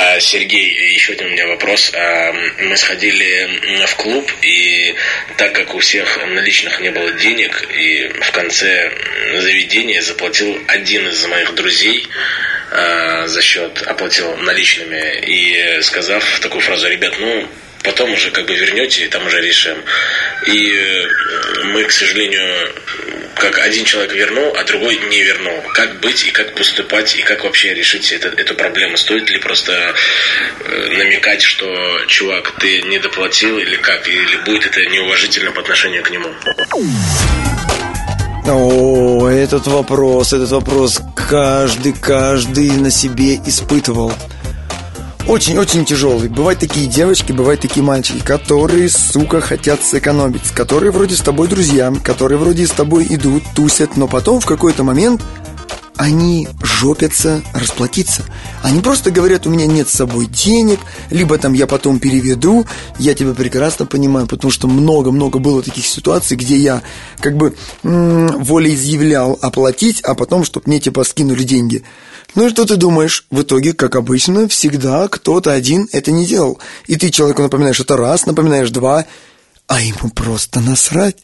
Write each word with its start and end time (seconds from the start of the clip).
А, 0.00 0.20
Сергей, 0.20 0.94
еще 0.94 1.14
один 1.14 1.26
у 1.26 1.30
меня 1.30 1.48
вопрос. 1.48 1.90
А, 1.92 2.32
Мы 2.32 2.76
сходили 2.76 3.84
в 3.84 3.96
клуб, 3.96 4.30
и 4.42 4.94
так 5.36 5.52
как 5.52 5.74
у 5.74 5.80
всех 5.80 6.24
наличных 6.24 6.78
не 6.78 6.90
было 6.90 7.10
денег, 7.10 7.68
и 7.76 8.06
в 8.06 8.30
конце 8.30 8.92
заведения 9.40 10.00
заплатил 10.00 10.56
один 10.68 11.08
из 11.08 11.26
моих 11.26 11.52
друзей 11.56 12.06
а, 12.70 13.26
за 13.26 13.42
счет, 13.42 13.82
оплатил 13.82 14.36
наличными, 14.36 15.18
и 15.26 15.82
сказав 15.82 16.38
такую 16.38 16.60
фразу, 16.60 16.88
ребят, 16.88 17.16
ну, 17.18 17.48
потом 17.88 18.12
уже 18.12 18.30
как 18.30 18.44
бы 18.44 18.54
вернете, 18.54 19.04
и 19.04 19.08
там 19.08 19.26
уже 19.26 19.40
решим. 19.40 19.78
И 20.46 20.72
э, 20.72 21.64
мы, 21.64 21.84
к 21.84 21.90
сожалению, 21.90 22.44
как 23.34 23.58
один 23.60 23.84
человек 23.86 24.12
вернул, 24.12 24.54
а 24.56 24.64
другой 24.64 24.96
не 25.08 25.22
вернул. 25.22 25.62
Как 25.72 25.98
быть 26.00 26.26
и 26.26 26.30
как 26.30 26.54
поступать, 26.54 27.16
и 27.16 27.22
как 27.22 27.44
вообще 27.44 27.72
решить 27.72 28.12
это, 28.12 28.28
эту 28.28 28.54
проблему? 28.54 28.98
Стоит 28.98 29.30
ли 29.30 29.38
просто 29.38 29.72
э, 29.72 30.88
намекать, 30.98 31.40
что, 31.40 31.66
чувак, 32.06 32.52
ты 32.60 32.82
не 32.82 32.98
доплатил, 32.98 33.58
или 33.58 33.76
как? 33.76 34.06
Или 34.06 34.36
будет 34.44 34.66
это 34.66 34.84
неуважительно 34.84 35.50
по 35.52 35.62
отношению 35.62 36.02
к 36.02 36.10
нему? 36.10 36.28
О, 38.50 39.28
этот 39.28 39.66
вопрос, 39.66 40.34
этот 40.34 40.50
вопрос 40.50 41.00
каждый, 41.16 41.94
каждый 41.94 42.70
на 42.72 42.90
себе 42.90 43.36
испытывал. 43.46 44.12
Очень-очень 45.28 45.84
тяжелый. 45.84 46.30
Бывают 46.30 46.58
такие 46.58 46.86
девочки, 46.86 47.32
бывают 47.32 47.60
такие 47.60 47.84
мальчики, 47.84 48.24
которые, 48.24 48.88
сука, 48.88 49.42
хотят 49.42 49.82
сэкономить, 49.82 50.50
которые 50.52 50.90
вроде 50.90 51.16
с 51.16 51.20
тобой 51.20 51.48
друзья, 51.48 51.92
которые 52.02 52.38
вроде 52.38 52.66
с 52.66 52.70
тобой 52.70 53.06
идут, 53.10 53.42
тусят, 53.54 53.98
но 53.98 54.08
потом 54.08 54.40
в 54.40 54.46
какой-то 54.46 54.84
момент 54.84 55.22
они 55.98 56.48
жопятся 56.62 57.42
расплатиться. 57.52 58.22
Они 58.62 58.80
просто 58.80 59.10
говорят, 59.10 59.46
у 59.46 59.50
меня 59.50 59.66
нет 59.66 59.88
с 59.88 59.94
собой 59.94 60.26
денег, 60.26 60.78
либо 61.10 61.36
там 61.38 61.52
я 61.52 61.66
потом 61.66 61.98
переведу. 61.98 62.64
Я 63.00 63.14
тебя 63.14 63.34
прекрасно 63.34 63.84
понимаю, 63.84 64.28
потому 64.28 64.52
что 64.52 64.68
много-много 64.68 65.40
было 65.40 65.60
таких 65.60 65.84
ситуаций, 65.84 66.36
где 66.36 66.56
я 66.56 66.82
как 67.18 67.36
бы 67.36 67.56
м- 67.82 68.42
волеизъявлял 68.44 69.38
оплатить, 69.42 70.00
а 70.02 70.14
потом, 70.14 70.44
чтобы 70.44 70.64
мне 70.68 70.78
типа 70.78 71.02
скинули 71.02 71.42
деньги. 71.42 71.82
Ну 72.36 72.46
и 72.46 72.50
что 72.50 72.64
ты 72.64 72.76
думаешь? 72.76 73.26
В 73.30 73.42
итоге, 73.42 73.72
как 73.72 73.96
обычно, 73.96 74.46
всегда 74.46 75.08
кто-то 75.08 75.52
один 75.52 75.88
это 75.90 76.12
не 76.12 76.24
делал. 76.24 76.60
И 76.86 76.94
ты 76.94 77.10
человеку 77.10 77.42
напоминаешь 77.42 77.80
это 77.80 77.96
раз, 77.96 78.24
напоминаешь 78.24 78.70
два, 78.70 79.04
а 79.66 79.80
ему 79.80 80.10
просто 80.14 80.60
насрать. 80.60 81.16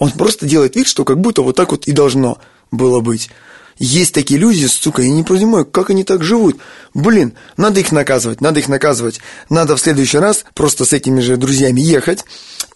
Он 0.00 0.10
просто 0.10 0.46
делает 0.46 0.74
вид, 0.74 0.88
что 0.88 1.04
как 1.04 1.20
будто 1.20 1.42
вот 1.42 1.54
так 1.54 1.70
вот 1.70 1.86
и 1.86 1.92
должно 1.92 2.38
было 2.72 2.98
быть. 3.00 3.30
Есть 3.78 4.14
такие 4.14 4.40
люди, 4.40 4.64
сука, 4.66 5.02
я 5.02 5.10
не 5.10 5.22
понимаю, 5.22 5.66
как 5.66 5.90
они 5.90 6.02
так 6.02 6.22
живут. 6.22 6.58
Блин, 6.94 7.34
надо 7.56 7.80
их 7.80 7.92
наказывать, 7.92 8.40
надо 8.40 8.60
их 8.60 8.68
наказывать. 8.68 9.20
Надо 9.50 9.76
в 9.76 9.80
следующий 9.80 10.18
раз 10.18 10.44
просто 10.54 10.84
с 10.84 10.92
этими 10.94 11.20
же 11.20 11.36
друзьями 11.36 11.80
ехать 11.80 12.24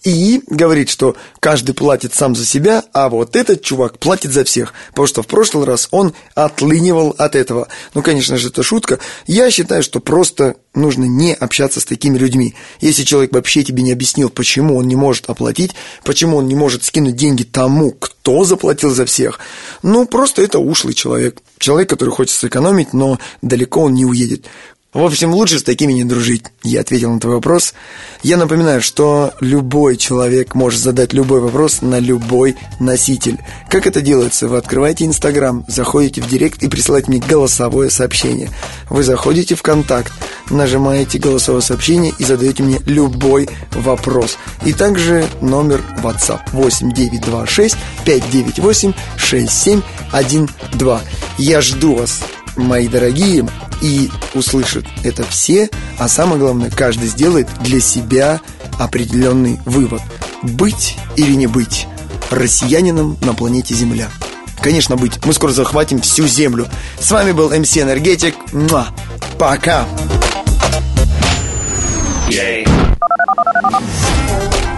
и 0.02 0.42
говорить, 0.46 0.88
что 0.88 1.16
каждый 1.40 1.74
платит 1.74 2.14
сам 2.14 2.34
за 2.34 2.46
себя, 2.46 2.84
а 2.92 3.08
вот 3.08 3.36
этот 3.36 3.62
чувак 3.62 3.98
платит 3.98 4.32
за 4.32 4.44
всех. 4.44 4.72
Потому 4.90 5.06
что 5.06 5.22
в 5.22 5.26
прошлый 5.26 5.66
раз 5.66 5.88
он 5.90 6.14
отлынивал 6.34 7.14
от 7.18 7.34
этого. 7.34 7.68
Ну, 7.94 8.02
конечно 8.02 8.38
же, 8.38 8.48
это 8.48 8.62
шутка. 8.62 8.98
Я 9.26 9.50
считаю, 9.50 9.82
что 9.82 10.00
просто 10.00 10.56
нужно 10.74 11.04
не 11.04 11.34
общаться 11.34 11.80
с 11.80 11.84
такими 11.84 12.16
людьми. 12.16 12.54
Если 12.80 13.04
человек 13.04 13.32
вообще 13.32 13.62
тебе 13.62 13.82
не 13.82 13.92
объяснил, 13.92 14.30
почему 14.30 14.76
он 14.76 14.88
не 14.88 14.96
может 14.96 15.28
оплатить, 15.28 15.72
почему 16.04 16.38
он 16.38 16.46
не 16.46 16.54
может 16.54 16.84
скинуть 16.84 17.16
деньги 17.16 17.42
тому, 17.42 17.90
кто 17.90 18.44
заплатил 18.44 18.90
за 18.90 19.04
всех, 19.04 19.38
ну, 19.82 20.06
просто 20.06 20.42
это 20.42 20.58
ушлый 20.58 20.94
человек. 20.94 21.42
Человек, 21.58 21.90
который 21.90 22.10
хочет 22.10 22.34
сэкономить, 22.34 22.94
но 22.94 23.18
далеко 23.42 23.82
он 23.82 23.94
не 23.94 24.06
уедет. 24.06 24.46
В 24.92 25.04
общем, 25.04 25.32
лучше 25.32 25.60
с 25.60 25.62
такими 25.62 25.92
не 25.92 26.02
дружить. 26.02 26.42
Я 26.64 26.80
ответил 26.80 27.12
на 27.12 27.20
твой 27.20 27.34
вопрос. 27.34 27.74
Я 28.24 28.36
напоминаю, 28.36 28.82
что 28.82 29.32
любой 29.38 29.96
человек 29.96 30.56
может 30.56 30.80
задать 30.80 31.12
любой 31.12 31.40
вопрос 31.40 31.80
на 31.80 32.00
любой 32.00 32.56
носитель. 32.80 33.38
Как 33.68 33.86
это 33.86 34.00
делается? 34.00 34.48
Вы 34.48 34.56
открываете 34.56 35.04
Инстаграм, 35.04 35.64
заходите 35.68 36.20
в 36.20 36.28
Директ 36.28 36.64
и 36.64 36.68
присылаете 36.68 37.08
мне 37.08 37.20
голосовое 37.20 37.88
сообщение. 37.88 38.50
Вы 38.88 39.04
заходите 39.04 39.54
в 39.54 39.62
Контакт, 39.62 40.12
нажимаете 40.50 41.20
голосовое 41.20 41.62
сообщение 41.62 42.12
и 42.18 42.24
задаете 42.24 42.64
мне 42.64 42.80
любой 42.86 43.48
вопрос. 43.70 44.38
И 44.64 44.72
также 44.72 45.24
номер 45.40 45.84
WhatsApp 46.02 46.40
8926 46.50 47.76
598 48.04 48.92
6712. 49.16 51.06
Я 51.38 51.60
жду 51.60 51.94
вас 51.94 52.22
мои 52.56 52.88
дорогие, 52.88 53.46
и 53.80 54.10
услышат 54.34 54.84
это 55.02 55.24
все, 55.24 55.70
а 55.98 56.08
самое 56.08 56.38
главное, 56.38 56.70
каждый 56.70 57.08
сделает 57.08 57.48
для 57.60 57.80
себя 57.80 58.40
определенный 58.78 59.60
вывод. 59.64 60.02
Быть 60.42 60.96
или 61.16 61.34
не 61.34 61.46
быть 61.46 61.86
россиянином 62.30 63.16
на 63.22 63.34
планете 63.34 63.74
Земля. 63.74 64.08
Конечно, 64.62 64.96
быть. 64.96 65.24
Мы 65.24 65.32
скоро 65.32 65.52
захватим 65.52 66.00
всю 66.00 66.26
Землю. 66.26 66.68
С 66.98 67.10
вами 67.10 67.32
был 67.32 67.50
МС 67.50 67.76
Энергетик. 67.76 68.34
Муа. 68.52 68.88
Пока. 69.38 69.86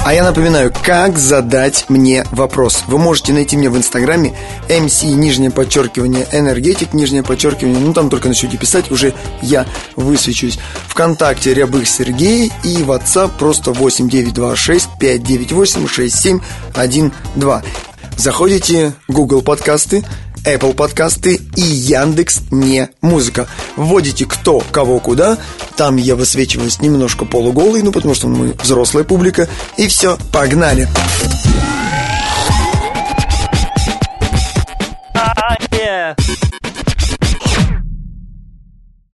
А 0.04 0.12
я 0.12 0.24
напоминаю, 0.24 0.72
как 0.82 1.16
задать 1.16 1.84
мне 1.88 2.24
вопрос. 2.32 2.82
Вы 2.88 2.98
можете 2.98 3.32
найти 3.32 3.56
меня 3.56 3.70
в 3.70 3.76
инстаграме 3.76 4.34
MC, 4.68 5.12
нижнее 5.12 5.52
подчеркивание, 5.52 6.26
энергетик, 6.32 6.92
нижнее 6.92 7.22
подчеркивание. 7.22 7.78
Ну, 7.78 7.92
там 7.94 8.10
только 8.10 8.26
начнете 8.26 8.58
писать, 8.58 8.90
уже 8.90 9.14
я 9.42 9.64
высвечусь. 9.94 10.58
Вконтакте 10.88 11.54
Рябых 11.54 11.88
Сергей 11.88 12.52
и 12.64 12.78
WhatsApp 12.78 13.30
просто 13.38 13.70
8926 13.70 14.88
598 14.98 15.86
6712. 15.86 17.68
Заходите 18.16 18.94
в 19.06 19.12
Google 19.12 19.42
подкасты, 19.42 20.04
Apple 20.44 20.74
подкасты 20.74 21.40
и 21.56 21.60
Яндекс 21.60 22.40
Не 22.50 22.90
Музыка. 23.00 23.46
Вводите 23.76 24.26
кто, 24.26 24.62
кого, 24.70 24.98
куда. 24.98 25.38
Там 25.76 25.96
я 25.96 26.16
высвечиваюсь 26.16 26.80
немножко 26.80 27.24
полуголый, 27.24 27.82
ну 27.82 27.92
потому 27.92 28.14
что 28.14 28.28
мы 28.28 28.54
взрослая 28.62 29.04
публика. 29.04 29.48
И 29.76 29.88
все, 29.88 30.18
погнали! 30.32 30.88
Погнали! 30.94 31.51